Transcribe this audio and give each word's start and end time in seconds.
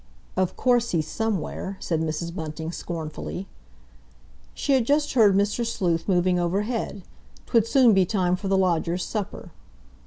"Of 0.35 0.57
course 0.57 0.89
he's 0.93 1.07
somewhere," 1.07 1.77
said 1.79 1.99
Mrs. 2.01 2.33
Bunting 2.33 2.71
scornfully. 2.71 3.45
She 4.55 4.73
had 4.73 4.83
just 4.83 5.13
heard 5.13 5.35
Mr. 5.35 5.63
Sleuth 5.63 6.07
moving 6.09 6.39
overhead. 6.39 7.03
'Twould 7.45 7.67
soon 7.67 7.93
be 7.93 8.03
time 8.07 8.35
for 8.35 8.47
the 8.47 8.57
lodger's 8.57 9.03
supper. 9.03 9.51